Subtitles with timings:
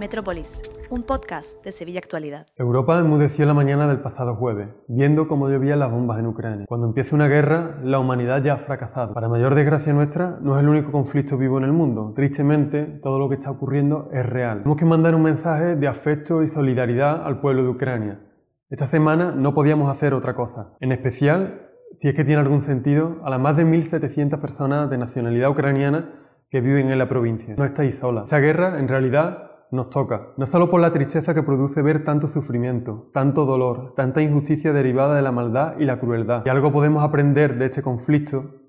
[0.00, 2.46] Metrópolis, un podcast de Sevilla Actualidad.
[2.56, 6.64] Europa enmudeció la mañana del pasado jueves, viendo cómo llovían las bombas en Ucrania.
[6.66, 9.12] Cuando empieza una guerra, la humanidad ya ha fracasado.
[9.12, 12.14] Para mayor desgracia nuestra, no es el único conflicto vivo en el mundo.
[12.16, 14.60] Tristemente, todo lo que está ocurriendo es real.
[14.60, 18.22] Tenemos que mandar un mensaje de afecto y solidaridad al pueblo de Ucrania.
[18.70, 20.78] Esta semana no podíamos hacer otra cosa.
[20.80, 24.96] En especial, si es que tiene algún sentido, a las más de 1.700 personas de
[24.96, 26.14] nacionalidad ucraniana
[26.50, 27.54] que viven en la provincia.
[27.58, 28.24] No estáis solas.
[28.24, 32.26] Esta guerra, en realidad, nos toca, no solo por la tristeza que produce ver tanto
[32.26, 36.42] sufrimiento, tanto dolor, tanta injusticia derivada de la maldad y la crueldad.
[36.44, 38.60] Si algo podemos aprender de este conflicto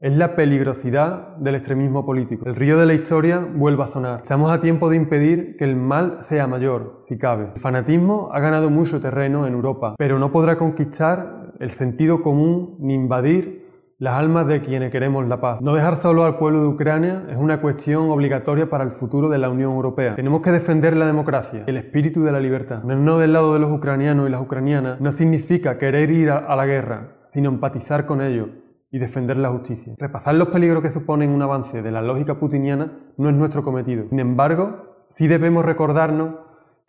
[0.00, 2.46] es la peligrosidad del extremismo político.
[2.46, 4.20] El río de la historia vuelve a sonar.
[4.20, 7.50] Estamos a tiempo de impedir que el mal sea mayor, si cabe.
[7.54, 12.76] El fanatismo ha ganado mucho terreno en Europa, pero no podrá conquistar el sentido común
[12.80, 13.69] ni invadir
[14.00, 15.60] las almas de quienes queremos la paz.
[15.60, 19.36] No dejar solo al pueblo de Ucrania es una cuestión obligatoria para el futuro de
[19.36, 20.14] la Unión Europea.
[20.14, 22.82] Tenemos que defender la democracia, el espíritu de la libertad.
[22.82, 26.64] No del lado de los ucranianos y las ucranianas no significa querer ir a la
[26.64, 28.48] guerra, sino empatizar con ellos
[28.90, 29.94] y defender la justicia.
[29.98, 34.08] Repasar los peligros que suponen un avance de la lógica putiniana no es nuestro cometido.
[34.08, 36.36] Sin embargo, sí debemos recordarnos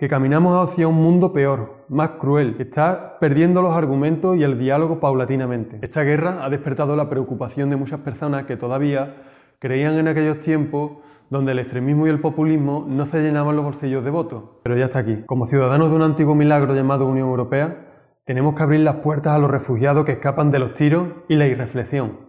[0.01, 4.57] que caminamos hacia un mundo peor, más cruel, que está perdiendo los argumentos y el
[4.57, 5.77] diálogo paulatinamente.
[5.83, 9.17] Esta guerra ha despertado la preocupación de muchas personas que todavía
[9.59, 10.93] creían en aquellos tiempos
[11.29, 14.43] donde el extremismo y el populismo no se llenaban los bolsillos de votos.
[14.63, 15.21] Pero ya está aquí.
[15.27, 17.85] Como ciudadanos de un antiguo milagro llamado Unión Europea,
[18.25, 21.45] tenemos que abrir las puertas a los refugiados que escapan de los tiros y la
[21.45, 22.21] irreflexión.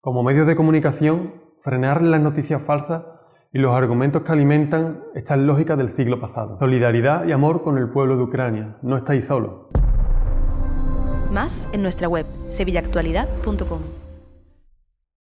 [0.00, 3.04] Como medios de comunicación, frenar las noticias falsas
[3.54, 6.58] y los argumentos que alimentan estas lógicas del siglo pasado.
[6.58, 8.76] Solidaridad y amor con el pueblo de Ucrania.
[8.82, 9.52] No estáis solos.
[11.30, 14.03] Más en nuestra web sevillaactualidad.com.